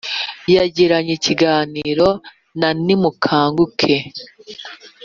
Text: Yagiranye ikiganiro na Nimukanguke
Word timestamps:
Yagiranye 0.55 1.11
ikiganiro 1.15 2.07
na 2.59 2.69
Nimukanguke 2.85 3.95